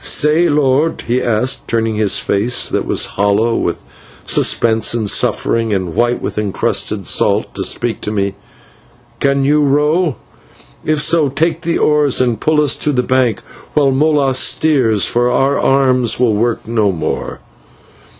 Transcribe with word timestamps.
"Say, 0.03 0.49
lord," 0.49 1.01
he 1.01 1.21
asked, 1.21 1.67
turning 1.67 1.93
his 1.93 2.17
face 2.17 2.67
that 2.69 2.87
was 2.87 3.05
hollow 3.21 3.55
with 3.55 3.83
suspense 4.25 4.95
and 4.95 5.07
suffering, 5.07 5.71
and 5.73 5.93
white 5.93 6.23
with 6.23 6.39
encrusted 6.39 7.05
salt, 7.05 7.53
to 7.53 7.63
speak 7.63 8.01
to 8.01 8.11
me, 8.11 8.33
"can 9.19 9.45
you 9.45 9.61
row? 9.61 10.15
If 10.83 11.03
so, 11.03 11.29
take 11.29 11.61
the 11.61 11.77
oars 11.77 12.19
and 12.19 12.41
pull 12.41 12.61
us 12.63 12.75
to 12.77 12.91
the 12.91 13.03
bank 13.03 13.41
while 13.75 13.91
Molas 13.91 14.39
steers, 14.39 15.05
for 15.05 15.29
our 15.29 15.59
arms 15.59 16.19
will 16.19 16.33
work 16.33 16.67
no 16.67 16.91
more." 16.91 17.39